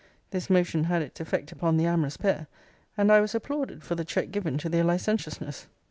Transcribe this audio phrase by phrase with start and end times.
[0.31, 2.47] This motion had its effect upon the amorous pair;
[2.97, 5.67] and I was applauded for the check given to their licentiousness.